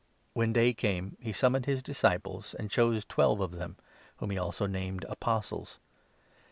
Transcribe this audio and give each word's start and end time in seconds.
When 0.33 0.51
day 0.51 0.73
came, 0.73 1.15
he 1.19 1.31
summoned 1.31 1.67
his 1.67 1.83
disciples, 1.83 2.55
and 2.55 2.69
13 2.71 2.71
chose 2.71 3.05
twelve 3.05 3.39
of 3.39 3.51
them, 3.51 3.77
whom 4.17 4.31
he 4.31 4.37
also 4.39 4.65
named' 4.65 5.05
Apostles.' 5.09 5.77